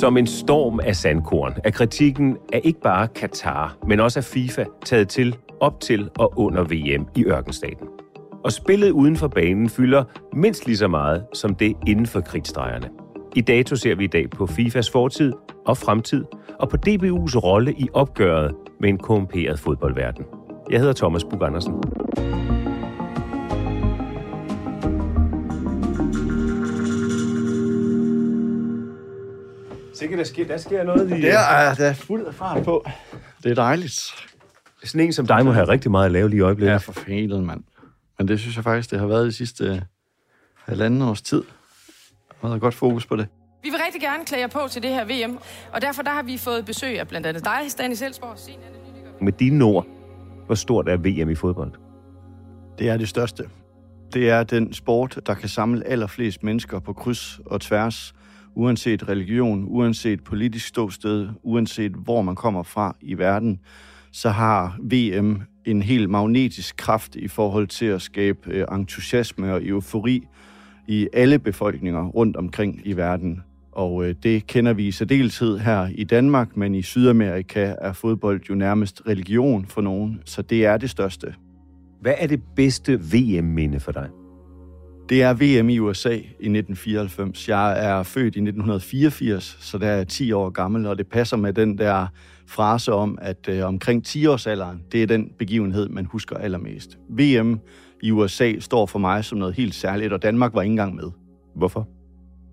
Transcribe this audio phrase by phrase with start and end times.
[0.00, 4.64] Som en storm af sandkorn er kritikken af ikke bare Katar, men også af FIFA
[4.84, 7.86] taget til op til og under VM i ørkenstaten.
[8.44, 12.88] Og spillet uden for banen fylder mindst lige så meget som det inden for krigsdrejerne.
[13.36, 15.32] I dato ser vi i dag på FIFAs fortid
[15.66, 16.24] og fremtid,
[16.58, 20.24] og på DBU's rolle i opgøret med en korrumperet fodboldverden.
[20.70, 21.74] Jeg hedder Thomas Bug Andersen.
[29.94, 31.22] Sikkert, der sker, der sker noget i...
[31.22, 32.86] Der er der er fuld af fart på.
[33.42, 34.00] Det er dejligt.
[34.84, 36.72] Sådan en som dig må have rigtig meget at lave lige i øjeblikket.
[36.72, 37.64] Ja, for fanden, mand.
[38.18, 39.80] Men det synes jeg faktisk, det har været de sidste øh,
[40.64, 41.42] halvanden års tid.
[42.42, 43.26] Der har godt fokus på det.
[43.62, 45.38] Vi vil rigtig gerne klæde jer på til det her VM,
[45.72, 48.38] og derfor der har vi fået besøg af blandt andet dig, Stanis Elsborg.
[49.20, 49.86] Med dine ord,
[50.46, 51.72] hvor stort er VM i fodbold?
[52.78, 53.44] Det er det største.
[54.12, 58.14] Det er den sport, der kan samle allerflest mennesker på kryds og tværs,
[58.54, 63.60] uanset religion, uanset politisk ståsted, uanset hvor man kommer fra i verden,
[64.12, 69.64] så har VM en helt magnetisk kraft i forhold til at skabe øh, entusiasme og
[69.64, 70.26] eufori
[70.88, 73.42] i alle befolkninger rundt omkring i verden.
[73.72, 78.40] Og øh, det kender vi i særdeleshed her i Danmark, men i Sydamerika er fodbold
[78.50, 81.34] jo nærmest religion for nogen, så det er det største.
[82.00, 84.08] Hvad er det bedste VM-minde for dig?
[85.08, 87.48] Det er VM i USA i 1994.
[87.48, 91.36] Jeg er født i 1984, så der er jeg 10 år gammel, og det passer
[91.36, 92.06] med den der
[92.46, 96.98] frase om, at øh, omkring 10-årsalderen, det er den begivenhed, man husker allermest.
[97.08, 97.60] VM
[98.02, 101.10] i USA står for mig som noget helt særligt, og Danmark var ikke engang med.
[101.56, 101.88] Hvorfor?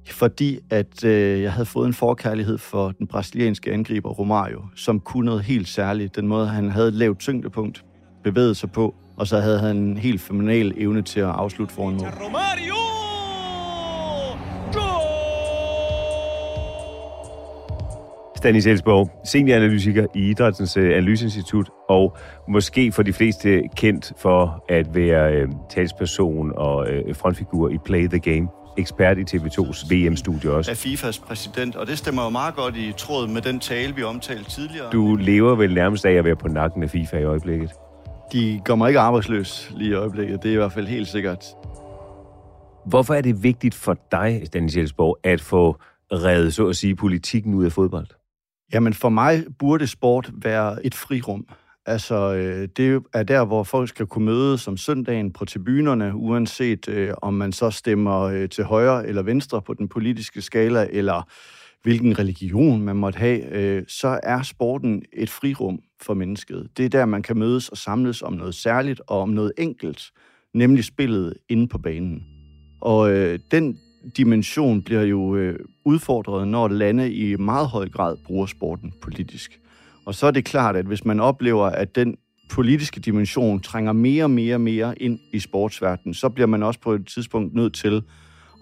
[0.07, 5.25] Fordi at øh, jeg havde fået en forkærlighed for den brasilianske angriber Romario, som kunne
[5.25, 6.15] noget helt særligt.
[6.15, 7.85] Den måde, han havde lavt tyngdepunkt,
[8.23, 11.93] bevæget sig på, og så havde han en helt fenomenal evne til at afslutte foran
[11.93, 12.07] mål.
[12.25, 12.75] Romario!
[18.41, 22.17] Stanis Elsborg, senioranalytiker i Idrættens øh, Analyseinstitut, og
[22.49, 28.07] måske for de fleste kendt for at være øh, talsperson og øh, frontfigur i Play
[28.07, 28.47] the Game.
[28.77, 30.71] Ekspert i TV2's VM-studie også.
[30.71, 34.03] Af FIFAs præsident, og det stemmer jo meget godt i tråd med den tale, vi
[34.03, 34.89] omtalte tidligere.
[34.91, 37.71] Du lever vel nærmest af at være på nakken af FIFA i øjeblikket.
[38.31, 41.45] De kommer ikke arbejdsløs lige i øjeblikket, det er i hvert fald helt sikkert.
[42.85, 45.77] Hvorfor er det vigtigt for dig, Stanis Elsborg, at få
[46.11, 48.07] reddet, så at sige, politikken ud af fodbold?
[48.73, 51.47] Jamen for mig burde sport være et frirum.
[51.85, 56.89] Altså, øh, det er der, hvor folk skal kunne mødes om søndagen på tribunerne, uanset
[56.89, 61.27] øh, om man så stemmer øh, til højre eller venstre på den politiske skala, eller
[61.83, 66.69] hvilken religion man måtte have, øh, så er sporten et frirum for mennesket.
[66.77, 70.03] Det er der, man kan mødes og samles om noget særligt og om noget enkelt,
[70.53, 72.23] nemlig spillet inde på banen.
[72.81, 73.77] Og øh, den
[74.17, 79.59] dimension bliver jo øh, udfordret, når lande i meget høj grad bruger sporten politisk.
[80.05, 82.17] Og så er det klart, at hvis man oplever, at den
[82.51, 86.79] politiske dimension trænger mere og mere og mere ind i sportsverdenen, så bliver man også
[86.79, 88.03] på et tidspunkt nødt til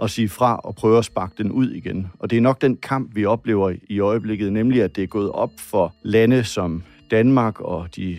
[0.01, 2.07] at sige fra og prøve at sparke den ud igen.
[2.19, 5.31] Og det er nok den kamp, vi oplever i øjeblikket, nemlig at det er gået
[5.31, 8.17] op for lande som Danmark og de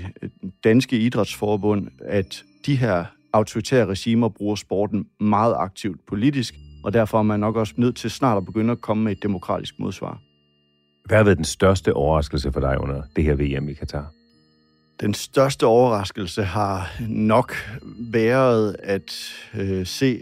[0.65, 6.55] danske idrætsforbund, at de her autoritære regimer bruger sporten meget aktivt politisk,
[6.85, 9.23] og derfor er man nok også nødt til snart at begynde at komme med et
[9.23, 10.21] demokratisk modsvar.
[11.05, 14.13] Hvad har været den største overraskelse for dig under det her VM i Katar?
[15.01, 17.55] Den største overraskelse har nok
[17.99, 20.19] været at øh, se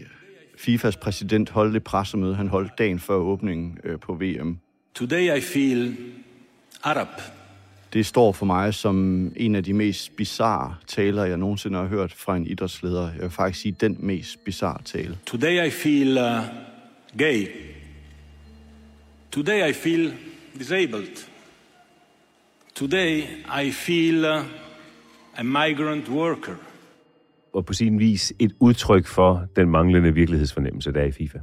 [0.59, 4.59] FIFAs præsident holde det pressemøde, han holdt dagen før åbningen øh, på VM.
[4.95, 5.97] Today I feel
[6.83, 7.09] Arab.
[7.93, 8.97] Det står for mig som
[9.37, 13.13] en af de mest bizarre taler, jeg nogensinde har hørt fra en idrætsleder.
[13.13, 15.19] Jeg vil faktisk sige den mest bizarre tale.
[15.27, 16.45] Today I feel uh,
[17.19, 17.47] gay.
[19.31, 20.13] Today I feel
[20.59, 21.29] disabled.
[22.75, 23.23] Today
[23.63, 24.45] I feel uh,
[25.37, 26.55] a migrant worker.
[27.55, 31.39] Og på sin vis et udtryk for den manglende virkelighedsfornemmelse, der er i FIFA.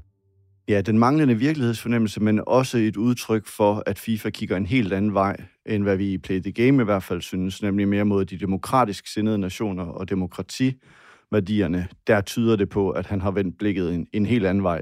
[0.68, 5.14] Ja, den manglende virkelighedsfornemmelse, men også et udtryk for, at FIFA kigger en helt anden
[5.14, 5.36] vej,
[5.66, 8.38] end hvad vi i Play the Game i hvert fald synes, nemlig mere mod de
[8.38, 11.88] demokratisk sindede nationer og demokrativærdierne.
[12.08, 14.82] Der tyder det på, at han har vendt blikket en, en helt anden vej.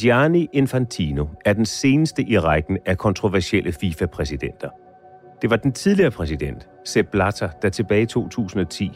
[0.00, 4.70] Gianni Infantino er den seneste i rækken af kontroversielle FIFA-præsidenter.
[5.42, 8.90] Det var den tidligere præsident, Sepp Blatter, der tilbage i 2010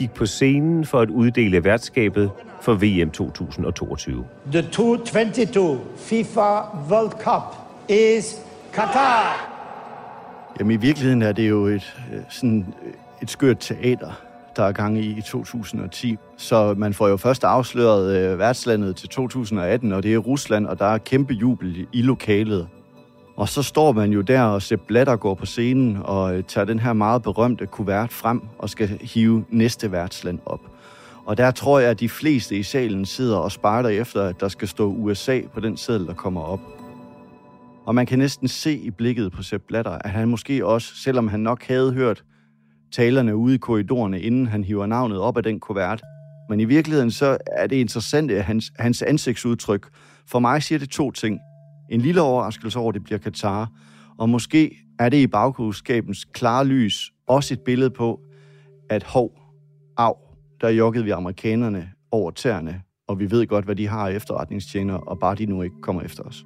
[0.00, 2.30] gik på scenen for at uddele værtskabet
[2.60, 4.24] for VM 2022.
[4.52, 6.40] The 2022 FIFA
[6.90, 7.56] World Cup
[7.88, 8.36] is
[8.72, 9.46] Qatar.
[10.58, 12.92] Jamen i virkeligheden er det jo et, øh, sådan øh,
[13.22, 14.10] et skørt teater,
[14.56, 16.16] der er gang i i 2010.
[16.36, 20.78] Så man får jo først afsløret øh, værtslandet til 2018, og det er Rusland, og
[20.78, 22.68] der er kæmpe jubel i lokalet.
[23.36, 26.64] Og så står man jo der, og Sepp Blatter går på scenen og øh, tager
[26.64, 30.60] den her meget berømte kuvert frem og skal hive næste værtsland op.
[31.26, 34.48] Og der tror jeg, at de fleste i salen sidder og sparter efter, at der
[34.48, 36.60] skal stå USA på den seddel, der kommer op.
[37.86, 41.28] Og man kan næsten se i blikket på Sepp Blatter, at han måske også, selvom
[41.28, 42.24] han nok havde hørt
[42.92, 46.02] talerne ude i korridorerne, inden han hiver navnet op af den kuvert,
[46.48, 49.86] men i virkeligheden så er det interessant, at hans, hans ansigtsudtryk,
[50.26, 51.40] for mig siger det to ting
[51.90, 53.70] en lille overraskelse over, at det bliver Katar.
[54.18, 58.20] Og måske er det i bagkudskabens klare lys også et billede på,
[58.90, 59.32] at hov,
[59.96, 60.12] af,
[60.60, 65.18] der joggede vi amerikanerne over tæerne, og vi ved godt, hvad de har efterretningstjener, og
[65.18, 66.44] bare de nu ikke kommer efter os.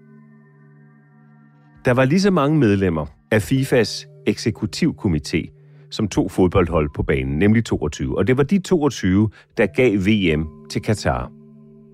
[1.85, 5.51] Der var lige så mange medlemmer af FIFAs eksekutivkomité,
[5.91, 8.19] som to fodboldhold på banen, nemlig 22.
[8.19, 11.33] Og det var de 22, der gav VM til Katar.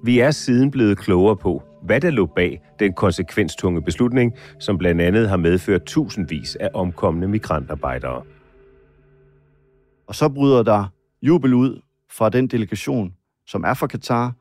[0.04, 5.00] Vi er siden blevet klogere på, hvad der lå bag den konsekvenstunge beslutning, som blandt
[5.00, 8.22] andet har medført tusindvis af omkomne migrantarbejdere.
[10.06, 10.84] Og så bryder der
[11.22, 11.80] jubel ud
[12.10, 13.14] fra den delegation,
[13.46, 14.32] som er fra Katar.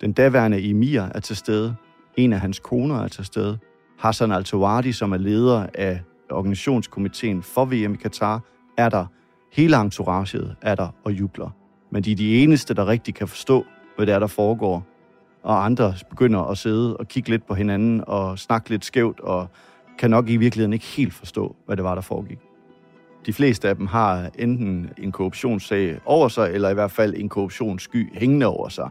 [0.00, 1.74] Den daværende emir er til stede.
[2.16, 3.58] En af hans koner er til stede.
[3.98, 4.46] Hassan al
[4.92, 8.40] som er leder af organisationskomiteen for VM i Katar,
[8.78, 9.06] er der.
[9.52, 11.50] Hele entouraget er der og jubler.
[11.90, 13.64] Men de er de eneste, der rigtig kan forstå,
[13.96, 14.86] hvad det er, der foregår
[15.42, 19.48] og andre begynder at sidde og kigge lidt på hinanden og snakke lidt skævt, og
[19.98, 22.38] kan nok i virkeligheden ikke helt forstå, hvad det var, der foregik.
[23.26, 27.28] De fleste af dem har enten en korruptionssag over sig, eller i hvert fald en
[27.28, 28.88] korruptionssky hængende over sig.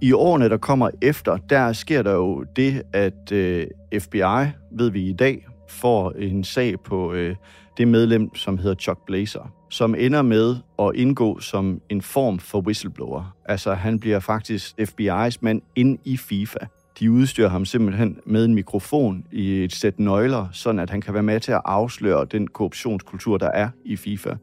[0.00, 3.66] I årene, der kommer efter, der sker der jo det, at øh,
[3.98, 7.36] FBI, ved vi i dag, får en sag på øh,
[7.78, 12.60] det medlem, som hedder Chuck Blazer som ender med at indgå som en form for
[12.60, 13.34] whistleblower.
[13.44, 16.58] Altså, han bliver faktisk FBI's mand ind i FIFA.
[16.98, 21.14] De udstyrer ham simpelthen med en mikrofon i et sæt nøgler, sådan at han kan
[21.14, 24.34] være med til at afsløre den korruptionskultur, der er i FIFA.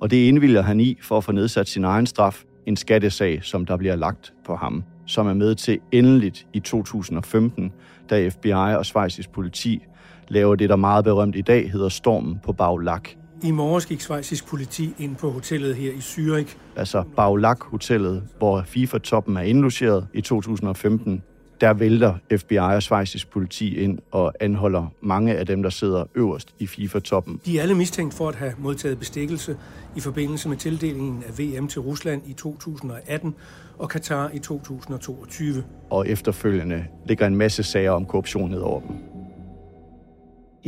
[0.00, 3.66] Og det indvilger han i for at få nedsat sin egen straf, en skattesag, som
[3.66, 7.72] der bliver lagt på ham, som er med til endeligt i 2015,
[8.10, 9.82] da FBI og Schweizisk politi
[10.28, 13.08] laver det, der meget berømt i dag hedder Stormen på Baglak.
[13.42, 16.56] I morges gik svejsisk politi ind på hotellet her i Zürich.
[16.76, 21.22] Altså Baulak-hotellet, hvor FIFA-toppen er indlogeret i 2015.
[21.60, 26.54] Der vælter FBI og svejsisk politi ind og anholder mange af dem, der sidder øverst
[26.58, 27.40] i FIFA-toppen.
[27.46, 29.56] De er alle mistænkt for at have modtaget bestikkelse
[29.96, 33.34] i forbindelse med tildelingen af VM til Rusland i 2018
[33.78, 35.64] og Katar i 2022.
[35.90, 39.17] Og efterfølgende ligger en masse sager om korruption ned over dem.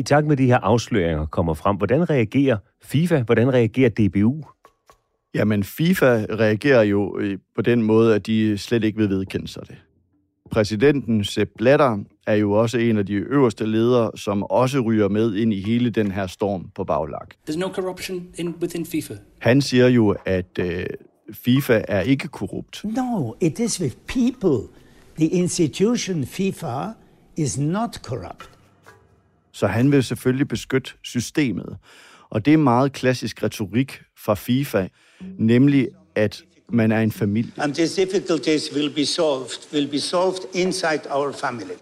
[0.00, 4.44] I takt med de her afsløringer kommer frem, hvordan reagerer FIFA, hvordan reagerer DBU?
[5.34, 9.62] Jamen, FIFA reagerer jo øh, på den måde, at de slet ikke vil vedkende sig
[9.68, 9.76] det.
[10.50, 15.34] Præsidenten Sepp Blatter er jo også en af de øverste ledere, som også ryger med
[15.34, 17.34] ind i hele den her storm på baglak.
[17.50, 19.14] There's no corruption in, within FIFA.
[19.38, 20.86] Han siger jo, at øh,
[21.32, 22.84] FIFA er ikke korrupt.
[22.84, 24.68] No, it is with people.
[25.16, 26.86] The institution FIFA
[27.36, 28.50] is not corrupt.
[29.52, 31.76] Så han vil selvfølgelig beskytte systemet.
[32.30, 34.86] Og det er meget klassisk retorik fra FIFA,
[35.38, 36.42] nemlig at
[36.72, 37.52] man er en familie.
[37.56, 41.74] And these difficulties will be solved, will be solved inside our family.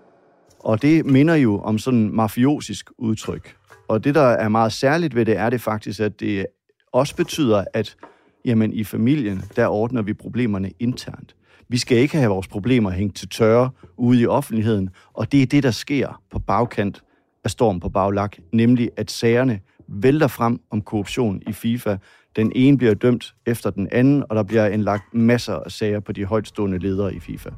[0.59, 3.57] Og det minder jo om sådan en mafiosisk udtryk.
[3.89, 6.47] Og det, der er meget særligt ved det, er det faktisk, at det
[6.93, 7.97] også betyder, at
[8.45, 11.35] jamen, i familien, der ordner vi problemerne internt.
[11.69, 15.47] Vi skal ikke have vores problemer hængt til tørre ude i offentligheden, og det er
[15.47, 17.03] det, der sker på bagkant
[17.49, 21.97] af Storm på Baglak, nemlig at sagerne vælter frem om korruption i FIFA.
[22.37, 26.13] Den ene bliver dømt efter den anden, og der bliver indlagt masser af sager på
[26.13, 27.51] de højtstående ledere i FIFA.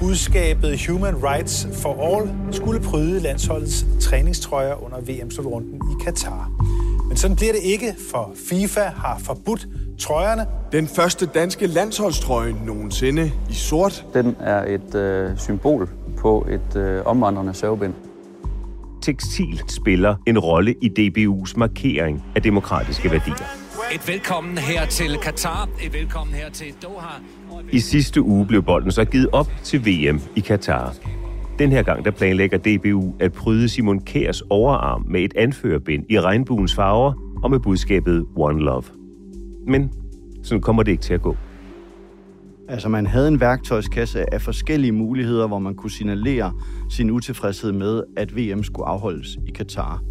[0.00, 6.50] Budskabet Human Rights for All skulle pryde landsholdets træningstrøjer under VM-slutrunden i Katar.
[7.08, 10.46] Men sådan bliver det ikke, for FIFA har forbudt trøjerne.
[10.72, 14.06] Den første danske landsholdstrøje nogensinde i sort.
[14.14, 15.88] Den er et øh, symbol
[16.26, 17.94] på et øh, omvandrende sørgebind.
[19.02, 23.46] Tekstil spiller en rolle i DBU's markering af demokratiske værdier.
[23.94, 27.14] Et velkommen her til Katar, et velkommen her til Doha.
[27.72, 30.94] I sidste uge blev bolden så givet op til VM i Katar.
[31.58, 36.20] Den her gang der planlægger DBU at pryde Simon Kærs overarm med et anførerbind i
[36.20, 38.84] regnbuens farver og med budskabet One Love.
[39.66, 39.90] Men
[40.42, 41.36] sådan kommer det ikke til at gå.
[42.68, 46.52] Altså man havde en værktøjskasse af forskellige muligheder, hvor man kunne signalere
[46.90, 50.02] sin utilfredshed med, at VM skulle afholdes i Katar.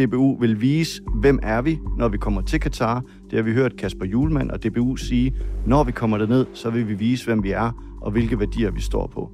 [0.00, 3.02] DBU vil vise, hvem er vi, når vi kommer til Katar.
[3.30, 5.36] Det har vi hørt Kasper Julemand og DBU sige,
[5.66, 8.80] når vi kommer derned, så vil vi vise, hvem vi er og hvilke værdier vi
[8.80, 9.30] står på.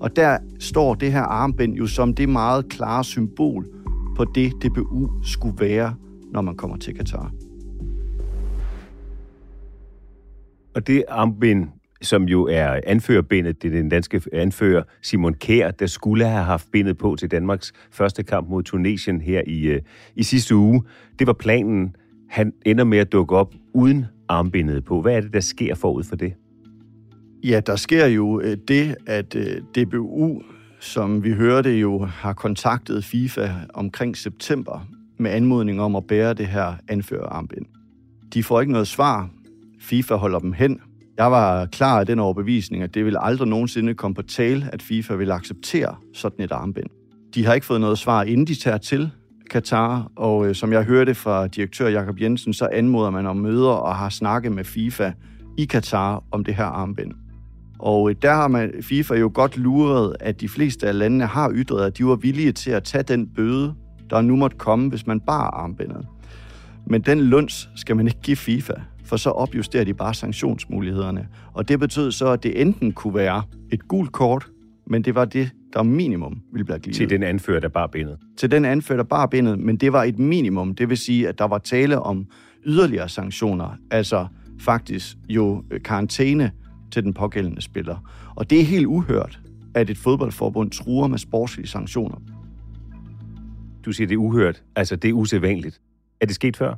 [0.00, 3.66] Og der står det her armbind jo som det meget klare symbol
[4.16, 5.94] på det, DBU skulle være,
[6.32, 7.32] når man kommer til Katar.
[10.74, 11.68] Og det armbind,
[12.04, 16.70] som jo er anførerbindet, det er den danske anfører Simon Kær, der skulle have haft
[16.72, 19.80] bindet på til Danmarks første kamp mod Tunesien her i, øh,
[20.16, 20.82] i sidste uge.
[21.18, 21.96] Det var planen.
[22.28, 25.00] Han ender med at dukke op uden armbindet på.
[25.00, 26.32] Hvad er det, der sker forud for det?
[27.44, 30.42] Ja, der sker jo øh, det, at øh, DBU,
[30.80, 34.86] som vi hørte jo, har kontaktet FIFA omkring september
[35.18, 37.66] med anmodning om at bære det her anførerarmbind.
[38.34, 39.30] De får ikke noget svar.
[39.80, 40.80] FIFA holder dem hen.
[41.18, 44.82] Jeg var klar af den overbevisning, at det ville aldrig nogensinde komme på tale, at
[44.82, 46.86] FIFA vil acceptere sådan et armbind.
[47.34, 49.10] De har ikke fået noget svar, inden de tager til
[49.50, 53.70] Katar, og øh, som jeg hørte fra direktør Jakob Jensen, så anmoder man om møder
[53.70, 55.12] og har snakket med FIFA
[55.58, 57.12] i Katar om det her armbind.
[57.78, 61.52] Og øh, der har man, FIFA jo godt luret, at de fleste af landene har
[61.54, 63.74] ytret, at de var villige til at tage den bøde,
[64.10, 66.06] der nu måtte komme, hvis man bar armbindet.
[66.86, 68.74] Men den lunds skal man ikke give FIFA,
[69.04, 71.28] for så opjusterer de bare sanktionsmulighederne.
[71.52, 74.46] Og det betød så, at det enten kunne være et gult kort,
[74.86, 76.96] men det var det, der minimum ville blive givet.
[76.96, 78.18] Til den anfører, der bare bindet.
[78.36, 80.74] Til den anfører, der bare bindet, men det var et minimum.
[80.74, 82.26] Det vil sige, at der var tale om
[82.66, 84.26] yderligere sanktioner, altså
[84.60, 86.50] faktisk jo karantæne
[86.90, 87.96] til den pågældende spiller.
[88.34, 89.40] Og det er helt uhørt,
[89.74, 92.16] at et fodboldforbund truer med sportslige sanktioner.
[93.84, 94.62] Du siger, det er uhørt.
[94.76, 95.80] Altså, det er usædvanligt.
[96.24, 96.74] Er det sket før?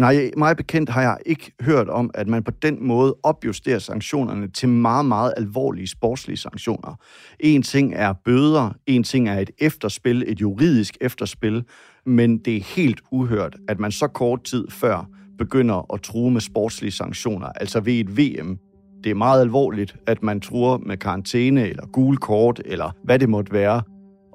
[0.00, 4.48] Nej, meget bekendt har jeg ikke hørt om, at man på den måde opjusterer sanktionerne
[4.48, 6.96] til meget, meget alvorlige sportslige sanktioner.
[7.40, 11.64] En ting er bøder, en ting er et efterspil, et juridisk efterspil,
[12.06, 15.08] men det er helt uhørt, at man så kort tid før
[15.38, 18.58] begynder at true med sportslige sanktioner, altså ved et VM.
[19.04, 23.28] Det er meget alvorligt, at man truer med karantæne eller gul kort, eller hvad det
[23.28, 23.82] måtte være,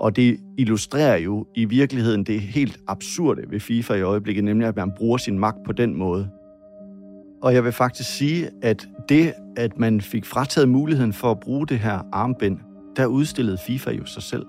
[0.01, 4.75] og det illustrerer jo i virkeligheden det helt absurde ved FIFA i øjeblikket, nemlig at
[4.75, 6.29] man bruger sin magt på den måde.
[7.41, 11.67] Og jeg vil faktisk sige, at det, at man fik frataget muligheden for at bruge
[11.67, 12.57] det her armbind,
[12.95, 14.45] der udstillede FIFA jo sig selv.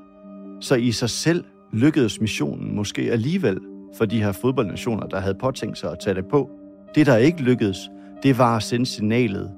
[0.61, 3.59] Så i sig selv lykkedes missionen måske alligevel
[3.97, 6.51] for de her fodboldnationer, der havde påtænkt sig at tage det på.
[6.95, 7.79] Det, der ikke lykkedes,
[8.23, 9.51] det var at sende signalet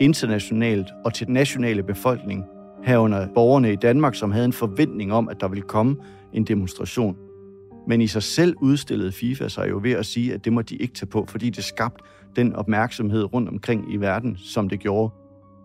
[0.00, 2.44] internationalt og til den nationale befolkning
[2.82, 5.96] herunder borgerne i Danmark, som havde en forventning om, at der ville komme
[6.32, 7.16] en demonstration.
[7.88, 10.76] Men i sig selv udstillede FIFA sig jo ved at sige, at det må de
[10.76, 12.04] ikke tage på, fordi det skabte
[12.36, 15.14] den opmærksomhed rundt omkring i verden, som det gjorde.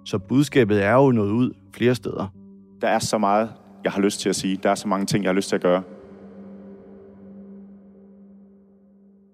[0.05, 2.33] Så budskabet er jo nået ud flere steder.
[2.81, 3.50] Der er så meget,
[3.83, 4.59] jeg har lyst til at sige.
[4.63, 5.83] Der er så mange ting, jeg har lyst til at gøre.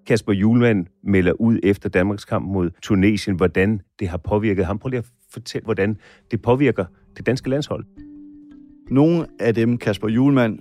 [0.05, 4.79] Kasper Julemand melder ud efter Danmarks kamp mod Tunesien, hvordan det har påvirket ham.
[4.79, 5.97] Prøv lige at fortælle, hvordan
[6.31, 6.85] det påvirker
[7.17, 7.85] det danske landshold.
[8.91, 10.59] Nogle af dem, Kasper Julemand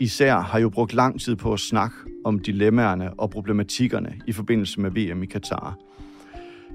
[0.00, 4.80] især, har jo brugt lang tid på at snakke om dilemmaerne og problematikkerne i forbindelse
[4.80, 5.78] med VM i Katar.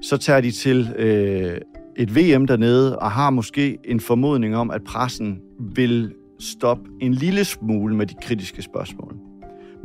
[0.02, 1.60] Så tager de til øh,
[1.96, 5.40] et VM dernede og har måske en formodning om, at pressen
[5.74, 9.16] vil stoppe en lille smule med de kritiske spørgsmål.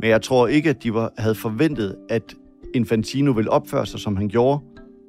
[0.00, 2.34] Men jeg tror ikke, at de var, havde forventet, at
[2.74, 4.60] Infantino ville opføre sig, som han gjorde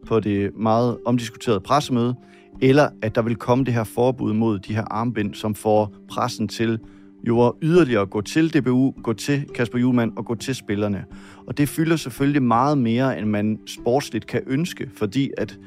[0.07, 2.15] på det meget omdiskuterede pressemøde,
[2.61, 6.47] eller at der vil komme det her forbud mod de her armbind, som får pressen
[6.47, 6.79] til
[7.27, 11.05] jo yderligere at gå til DBU, gå til Kasper Juhlmann og gå til spillerne.
[11.47, 15.59] Og det fylder selvfølgelig meget mere, end man sportsligt kan ønske, fordi at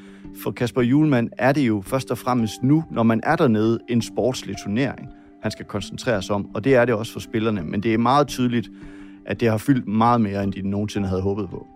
[0.42, 4.02] for Kasper Juhlmann er det jo først og fremmest nu, når man er dernede, en
[4.02, 5.08] sportslig turnering,
[5.42, 7.62] han skal koncentrere sig om, og det er det også for spillerne.
[7.62, 8.70] Men det er meget tydeligt,
[9.26, 11.66] at det har fyldt meget mere, end de nogensinde havde håbet på.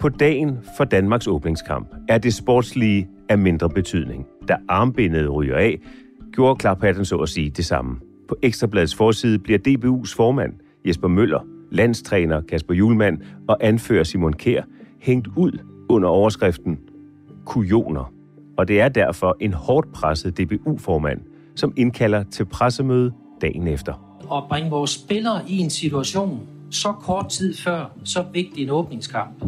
[0.00, 4.26] På dagen for Danmarks åbningskamp er det sportslige af mindre betydning.
[4.48, 5.78] Da armbindet ryger af,
[6.32, 7.96] gjorde klaphatten så at sige det samme.
[8.28, 10.52] På Ekstrabladets forside bliver DBU's formand,
[10.86, 11.40] Jesper Møller,
[11.70, 13.18] landstræner Kasper Julemand
[13.48, 14.62] og anfører Simon Kær
[15.00, 15.52] hængt ud
[15.88, 16.78] under overskriften
[17.44, 18.12] Kujoner.
[18.56, 21.20] Og det er derfor en hårdt presset DBU-formand,
[21.54, 23.92] som indkalder til pressemøde dagen efter.
[24.32, 26.40] At bringe vores spillere i en situation
[26.70, 29.44] så kort tid før så vigtig en åbningskamp,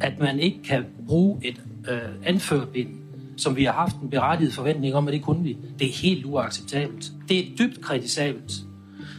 [0.00, 2.90] at man ikke kan bruge et øh, anførbind,
[3.36, 5.58] som vi har haft en berettiget forventning om, at det kunne vi.
[5.78, 7.12] Det er helt uacceptabelt.
[7.28, 8.52] Det er dybt kritisabelt.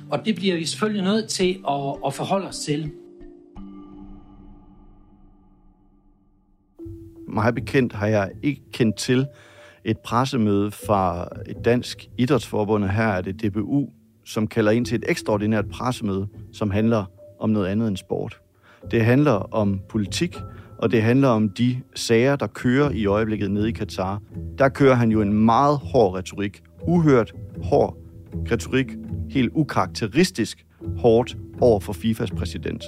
[0.10, 2.91] Og det bliver vi selvfølgelig nødt til at, at forholde os til.
[7.27, 9.27] Meget bekendt har jeg ikke kendt til
[9.86, 13.89] et pressemøde fra et dansk idrætsforbund, her er det DBU,
[14.25, 17.05] som kalder ind til et ekstraordinært pressemøde, som handler
[17.39, 18.39] om noget andet end sport.
[18.91, 20.38] Det handler om politik,
[20.77, 24.22] og det handler om de sager, der kører i øjeblikket nede i Katar.
[24.58, 26.62] Der kører han jo en meget hård retorik.
[26.88, 27.98] Uhørt hård
[28.51, 28.88] retorik.
[29.30, 30.65] Helt ukarakteristisk
[30.98, 32.84] hårdt over for FIFAs præsident.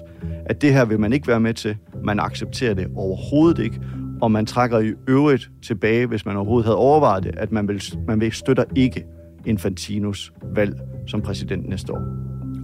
[0.45, 1.77] At det her vil man ikke være med til.
[2.03, 3.81] Man accepterer det overhovedet ikke.
[4.21, 7.83] Og man trækker i øvrigt tilbage, hvis man overhovedet havde overvejet det, at man vil,
[8.07, 9.05] man vil støtter ikke
[9.45, 12.01] Infantinos valg som præsident næste år.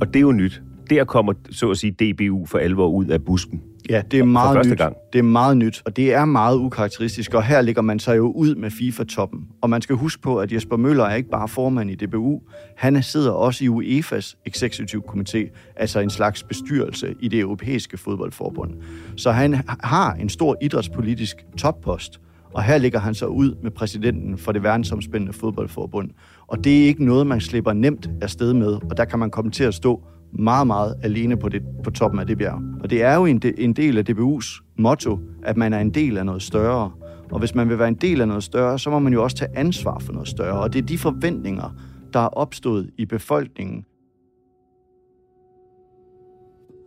[0.02, 0.62] Og det er jo nyt.
[0.90, 3.62] Der kommer, så at sige, DBU for alvor ud af busken.
[3.90, 4.78] Ja, det er meget nyt.
[4.78, 4.96] Gang.
[5.14, 8.32] Det er meget nyt, og det er meget ukarakteristisk, og her ligger man sig jo
[8.32, 9.48] ud med FIFA-toppen.
[9.62, 12.42] Og man skal huske på, at Jesper Møller er ikke bare formand i DBU,
[12.78, 18.72] han sidder også i UEFA's Executive Committee, altså en slags bestyrelse i det europæiske fodboldforbund.
[19.18, 22.20] Så han har en stor idrætspolitisk toppost,
[22.54, 26.10] og her ligger han så ud med præsidenten for det verdensomspændende fodboldforbund.
[26.48, 29.52] Og det er ikke noget, man slipper nemt afsted med, og der kan man komme
[29.52, 32.62] til at stå meget, meget alene på, det, på toppen af det bjerg.
[32.84, 35.90] Og det er jo en, de, en del af DBU's motto, at man er en
[35.90, 36.92] del af noget større.
[37.32, 39.38] Og hvis man vil være en del af noget større, så må man jo også
[39.38, 40.60] tage ansvar for noget større.
[40.60, 41.76] Og det er de forventninger,
[42.14, 43.86] der er opstået i befolkningen.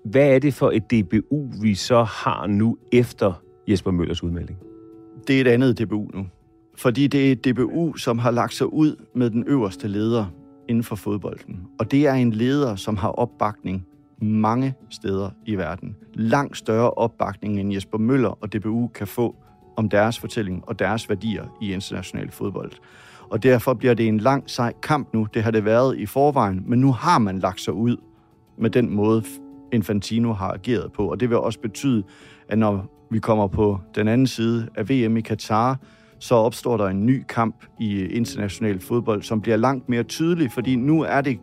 [0.05, 4.59] Hvad er det for et DBU, vi så har nu efter Jesper Møllers udmelding?
[5.27, 6.27] Det er et andet DBU nu.
[6.77, 10.27] Fordi det er et DBU, som har lagt sig ud med den øverste leder
[10.69, 11.67] inden for fodbolden.
[11.79, 13.87] Og det er en leder, som har opbakning
[14.19, 15.97] mange steder i verden.
[16.15, 19.37] Langt større opbakning, end Jesper Møller og DBU kan få
[19.77, 22.73] om deres fortælling og deres værdier i international fodbold.
[23.31, 25.27] Og derfor bliver det en lang, sej kamp nu.
[25.35, 27.97] Det har det været i forvejen, men nu har man lagt sig ud
[28.59, 29.25] med den måde,
[29.73, 31.11] Infantino har ageret på.
[31.11, 32.03] Og det vil også betyde,
[32.49, 35.79] at når vi kommer på den anden side af VM i Katar,
[36.25, 40.77] så opstår der en ny kamp i international fodbold, som bliver langt mere tydelig, fordi
[40.77, 41.39] nu er det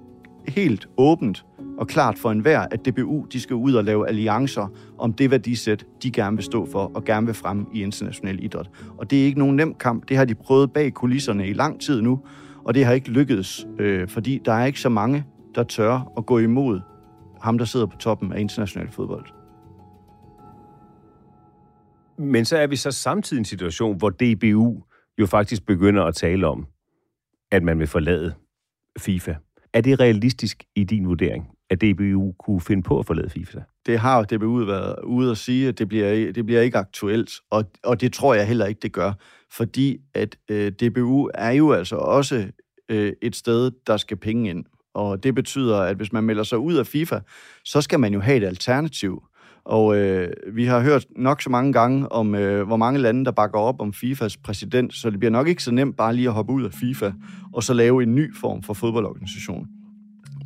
[0.47, 1.45] helt åbent
[1.77, 4.67] og klart for enhver, at DBU de skal ud og lave alliancer
[4.99, 8.69] om det værdisæt, de gerne vil stå for og gerne vil fremme i international idræt.
[8.97, 10.09] Og det er ikke nogen nem kamp.
[10.09, 12.19] Det har de prøvet bag kulisserne i lang tid nu,
[12.65, 16.25] og det har ikke lykkedes, øh, fordi der er ikke så mange, der tør at
[16.25, 16.79] gå imod
[17.41, 19.40] ham, der sidder på toppen af international fodbold.
[22.17, 24.83] Men så er vi så samtidig i en situation, hvor DBU
[25.19, 26.67] jo faktisk begynder at tale om,
[27.51, 28.33] at man vil forlade
[28.99, 29.35] FIFA.
[29.73, 33.59] Er det realistisk i din vurdering, at DBU kunne finde på at forlade FIFA?
[33.85, 37.65] Det har DBU været ude at sige, at det bliver, det bliver ikke aktuelt, og,
[37.83, 39.13] og det tror jeg heller ikke, det gør,
[39.51, 42.47] fordi at øh, DBU er jo altså også
[42.89, 44.65] øh, et sted, der skal penge ind.
[44.93, 47.19] Og det betyder, at hvis man melder sig ud af FIFA,
[47.65, 49.23] så skal man jo have et alternativ.
[49.65, 53.31] Og øh, vi har hørt nok så mange gange om, øh, hvor mange lande, der
[53.31, 56.33] bakker op om FIFAs præsident, så det bliver nok ikke så nemt bare lige at
[56.33, 57.11] hoppe ud af FIFA
[57.53, 59.67] og så lave en ny form for fodboldorganisation.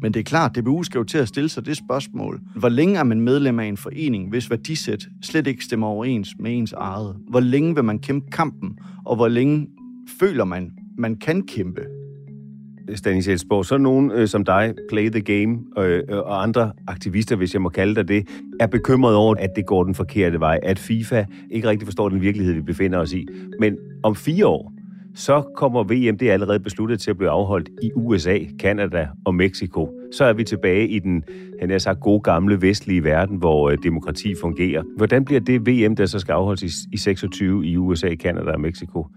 [0.01, 2.41] Men det er klart, DBU skal jo til at stille sig det spørgsmål.
[2.55, 6.57] Hvor længe er man medlem af en forening, hvis værdisæt slet ikke stemmer overens med
[6.57, 7.15] ens eget?
[7.29, 9.67] Hvor længe vil man kæmpe kampen, og hvor længe
[10.19, 11.81] føler man, man kan kæmpe?
[12.93, 17.35] Stanis Elsborg, så nogen øh, som dig, Play the Game øh, øh, og andre aktivister,
[17.35, 18.27] hvis jeg må kalde dig det,
[18.59, 22.21] er bekymret over, at det går den forkerte vej, at FIFA ikke rigtig forstår den
[22.21, 23.27] virkelighed, vi befinder os i.
[23.59, 24.73] Men om fire år,
[25.15, 29.35] så kommer VM, det er allerede besluttet til at blive afholdt i USA, Kanada og
[29.35, 29.89] Mexico.
[30.11, 31.23] Så er vi tilbage i den,
[31.61, 34.83] han er sagt, gode gamle vestlige verden, hvor øh, demokrati fungerer.
[34.97, 38.61] Hvordan bliver det VM, der så skal afholdes i, i 26 i USA, Kanada og
[38.61, 39.07] Mexico?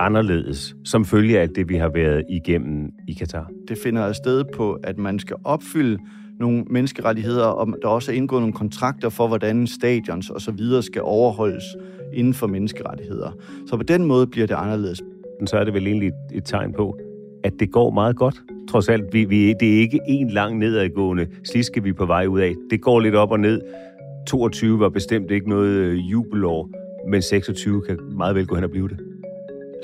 [0.00, 3.50] Anderledes, som følge af det, vi har været igennem i Katar?
[3.68, 5.98] Det finder sted på, at man skal opfylde
[6.40, 10.82] nogle menneskerettigheder, og der også er indgået nogle kontrakter for, hvordan stadions og så videre
[10.82, 11.64] skal overholdes
[12.12, 13.30] inden for menneskerettigheder.
[13.66, 15.02] Så på den måde bliver det anderledes.
[15.46, 16.98] Så er det vel egentlig et tegn på,
[17.44, 18.42] at det går meget godt.
[18.68, 22.26] Trods alt, vi, vi, det er ikke en lang nedadgående sliske, vi er på vej
[22.26, 22.54] ud af.
[22.70, 23.60] Det går lidt op og ned.
[24.26, 26.70] 22 var bestemt ikke noget øh, jubelår,
[27.08, 29.15] men 26 kan meget vel gå hen og blive det.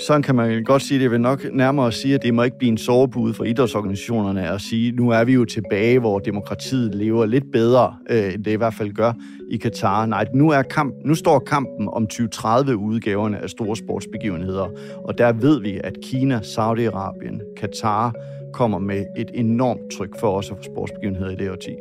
[0.06, 1.02] Sådan kan man godt sige det.
[1.02, 4.60] Jeg vil nok nærmere sige, at det må ikke blive en sovepude for idrætsorganisationerne at
[4.60, 8.54] sige, nu er vi jo tilbage, hvor demokratiet lever lidt bedre, øh, end det i
[8.54, 9.12] hvert fald gør
[9.50, 10.06] i Katar.
[10.06, 14.68] Nej, nu, er kamp, nu står kampen om 2030 udgaverne af store sportsbegivenheder,
[15.04, 18.14] og der ved vi, at Kina, Saudi-Arabien, Katar
[18.52, 21.76] kommer med et enormt tryk for os at få sportsbegivenheder i det årti.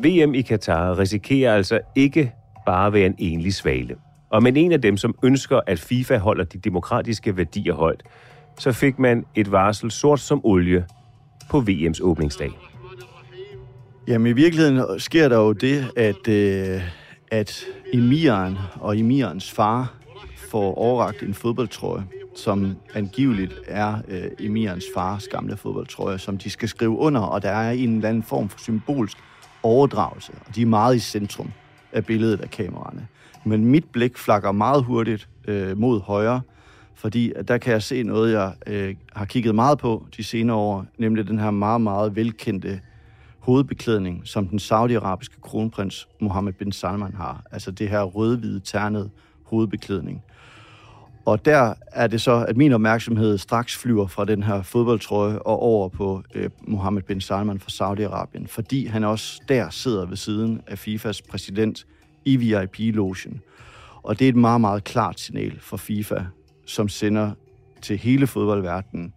[0.00, 2.32] VM i Katar risikerer altså ikke
[2.66, 3.96] bare være en enlig svale.
[4.30, 8.02] Og men en af dem, som ønsker, at FIFA holder de demokratiske værdier højt,
[8.58, 10.84] så fik man et varsel sort som olie
[11.50, 12.50] på VM's åbningsdag.
[14.08, 16.80] Jamen i virkeligheden sker der jo det, at, øh,
[17.30, 19.94] at emiren og emirens far
[20.50, 22.04] får overragt en fodboldtrøje,
[22.36, 27.50] som angiveligt er øh, emirens fars gamle fodboldtrøje, som de skal skrive under, og der
[27.50, 29.16] er en eller anden form for symbolsk
[29.62, 31.50] overdragelse, og de er meget i centrum
[31.96, 33.06] af billedet af kameraerne.
[33.44, 36.40] Men mit blik flakker meget hurtigt øh, mod højre,
[36.94, 40.56] fordi at der kan jeg se noget, jeg øh, har kigget meget på de senere
[40.56, 42.80] år, nemlig den her meget, meget velkendte
[43.38, 47.42] hovedbeklædning, som den saudiarabiske kronprins Mohammed bin Salman har.
[47.52, 49.10] Altså det her rødhvide ternet
[49.44, 50.22] hovedbeklædning.
[51.26, 55.62] Og der er det så, at min opmærksomhed straks flyver fra den her fodboldtrøje og
[55.62, 60.60] over på øh, Mohammed bin Salman fra Saudi-Arabien, fordi han også der sidder ved siden
[60.66, 61.86] af FIFAs præsident
[62.24, 63.40] i VIP-logen.
[64.02, 66.20] Og det er et meget, meget klart signal for FIFA,
[66.66, 67.30] som sender
[67.82, 69.12] til hele fodboldverdenen.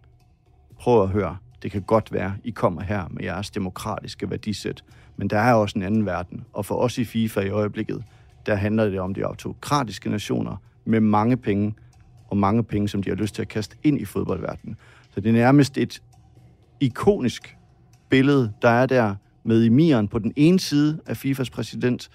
[0.78, 4.84] Prøv at høre, det kan godt være, I kommer her med jeres demokratiske værdisæt,
[5.16, 6.44] men der er også en anden verden.
[6.52, 8.04] Og for os i FIFA i øjeblikket,
[8.46, 11.74] der handler det om de autokratiske nationer med mange penge,
[12.30, 14.76] og mange penge, som de har lyst til at kaste ind i fodboldverdenen.
[15.10, 16.02] Så det er nærmest et
[16.80, 17.56] ikonisk
[18.08, 19.14] billede, der er der
[19.44, 22.10] med emiren på den ene side af FIFAs præsident,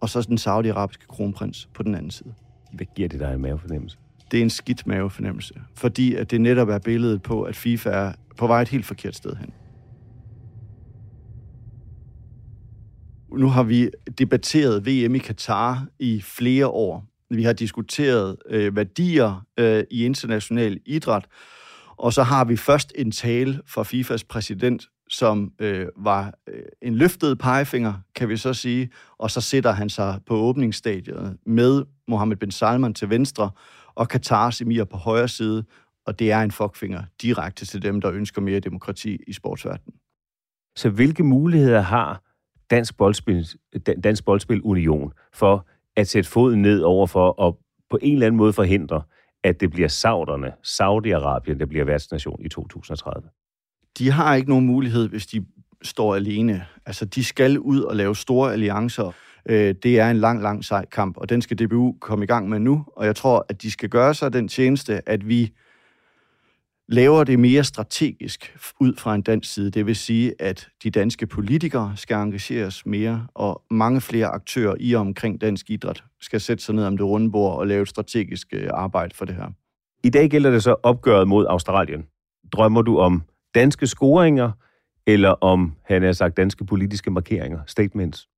[0.00, 2.34] og så den saudiarabiske kronprins på den anden side.
[2.72, 3.98] Hvad giver det dig en mavefornemmelse?
[4.30, 8.12] Det er en skidt mavefornemmelse, fordi at det netop er billedet på, at FIFA er
[8.36, 9.52] på vej et helt forkert sted hen.
[13.38, 19.46] Nu har vi debatteret VM i Katar i flere år, vi har diskuteret øh, værdier
[19.58, 21.26] øh, i international idræt,
[21.96, 26.94] og så har vi først en tale fra FIFAs præsident, som øh, var øh, en
[26.94, 32.36] løftet pegefinger, kan vi så sige, og så sætter han sig på åbningsstadiet med Mohammed
[32.36, 33.50] bin Salman til venstre,
[33.94, 35.64] og Katars emir på højre side,
[36.06, 39.94] og det er en fuckfinger direkte til dem, der ønsker mere demokrati i sportsverdenen.
[40.76, 42.22] Så hvilke muligheder har
[42.70, 43.46] Dansk Boldspil,
[44.04, 45.66] Dansk Boldspil Union for
[45.96, 47.54] at sætte foden ned over for at
[47.90, 49.02] på en eller anden måde forhindre,
[49.44, 53.28] at det bliver sauderne, Saudi-Arabien, der bliver værtsnation i 2030?
[53.98, 55.46] De har ikke nogen mulighed, hvis de
[55.82, 56.66] står alene.
[56.86, 59.12] Altså, de skal ud og lave store alliancer.
[59.46, 62.48] Øh, det er en lang, lang sej kamp, og den skal DBU komme i gang
[62.48, 62.84] med nu.
[62.96, 65.52] Og jeg tror, at de skal gøre sig den tjeneste, at vi
[66.90, 69.70] laver det mere strategisk ud fra en dansk side.
[69.70, 74.92] Det vil sige, at de danske politikere skal engageres mere, og mange flere aktører i
[74.92, 77.88] og omkring dansk idræt skal sætte sig ned om det runde bord og lave et
[77.88, 79.46] strategisk øh, arbejde for det her.
[80.04, 82.06] I dag gælder det så opgøret mod Australien.
[82.52, 83.22] Drømmer du om
[83.54, 84.50] danske scoringer,
[85.06, 88.28] eller om, han har sagt, danske politiske markeringer, statements?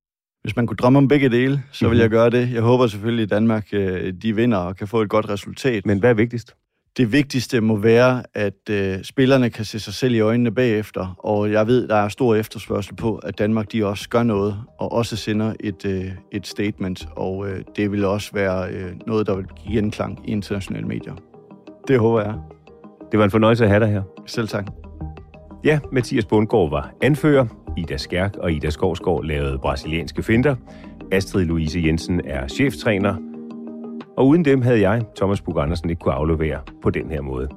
[0.41, 2.53] Hvis man kunne drømme om begge dele, så vil jeg gøre det.
[2.53, 5.85] Jeg håber selvfølgelig, at Danmark øh, de vinder og kan få et godt resultat.
[5.85, 6.55] Men hvad er vigtigst?
[6.97, 11.51] Det vigtigste må være, at øh, spillerne kan se sig selv i øjnene bagefter, og
[11.51, 15.15] jeg ved, der er stor efterspørgsel på, at Danmark de også gør noget, og også
[15.15, 19.45] sender et, øh, et statement, og øh, det vil også være øh, noget, der vil
[19.45, 21.13] give genklang i internationale medier.
[21.87, 22.33] Det håber jeg.
[23.11, 24.01] Det var en fornøjelse at have dig her.
[24.25, 24.65] Selv tak.
[25.63, 27.45] Ja, Mathias Bundgaard var anfører,
[27.77, 30.55] Ida Skærk og Ida Skovsgaard lavede brasilianske finder,
[31.11, 33.15] Astrid Louise Jensen er cheftræner,
[34.17, 37.49] og uden dem havde jeg, Thomas Bug Andersen, ikke kunne aflevere på den her måde.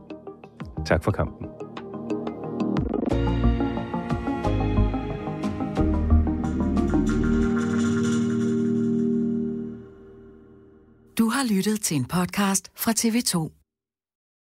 [0.87, 1.47] Tak for kampen.
[11.19, 13.56] Du har lyttet til en podcast fra TV2.